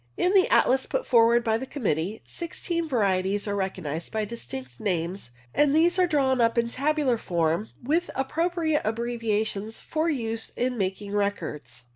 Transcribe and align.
In 0.17 0.33
the 0.33 0.47
atlas 0.49 0.87
put 0.87 1.05
forward 1.05 1.43
by 1.43 1.59
the 1.59 1.67
committee, 1.67 2.23
six 2.25 2.59
teen 2.59 2.89
varieties 2.89 3.47
are 3.47 3.55
recognized 3.55 4.11
by 4.11 4.25
distinct 4.25 4.79
names, 4.79 5.29
and 5.53 5.75
these 5.75 5.99
are 5.99 6.07
drawn 6.07 6.41
up 6.41 6.57
in 6.57 6.69
tabular 6.69 7.19
form 7.19 7.69
with 7.83 8.09
appropriate 8.15 8.81
abbreviations 8.83 9.79
for 9.79 10.09
use 10.09 10.49
in 10.57 10.75
making 10.75 11.11
records. 11.13 11.83